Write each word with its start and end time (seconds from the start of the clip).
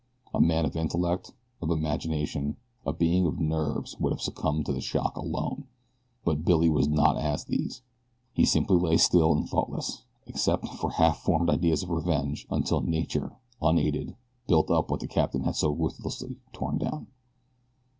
A 0.33 0.41
man 0.41 0.65
of 0.65 0.75
intellect, 0.75 1.31
of 1.61 1.69
imagination, 1.69 2.57
a 2.87 2.91
being 2.91 3.27
of 3.27 3.39
nerves, 3.39 3.95
would 3.99 4.11
have 4.11 4.19
succumbed 4.19 4.65
to 4.65 4.73
the 4.73 4.81
shock 4.81 5.15
alone; 5.15 5.65
but 6.25 6.43
Billy 6.43 6.71
was 6.71 6.87
not 6.87 7.17
as 7.19 7.45
these. 7.45 7.83
He 8.33 8.43
simply 8.43 8.77
lay 8.77 8.97
still 8.97 9.31
and 9.31 9.47
thoughtless, 9.47 10.05
except 10.25 10.67
for 10.69 10.89
half 10.93 11.19
formed 11.19 11.51
ideas 11.51 11.83
of 11.83 11.91
revenge, 11.91 12.47
until 12.49 12.81
Nature, 12.81 13.33
unaided, 13.61 14.15
built 14.47 14.71
up 14.71 14.89
what 14.89 15.01
the 15.01 15.07
captain 15.07 15.43
had 15.43 15.55
so 15.55 15.69
ruthlessly 15.69 16.37
torn 16.51 16.79
down. 16.79 17.05